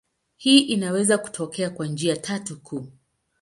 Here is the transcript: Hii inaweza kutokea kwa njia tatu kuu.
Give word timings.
Hii 0.37 0.59
inaweza 0.59 1.17
kutokea 1.17 1.69
kwa 1.69 1.87
njia 1.87 2.17
tatu 2.17 2.59
kuu. 2.61 2.87